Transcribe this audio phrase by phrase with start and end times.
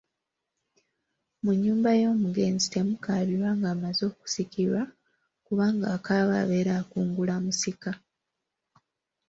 [1.43, 4.81] Mu nnyumba y’omugenzi temukaabirwa nga amaze okusikirwa
[5.45, 7.91] kubanga akaaba abeera akungula musika.